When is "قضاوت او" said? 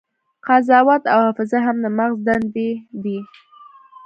0.45-1.17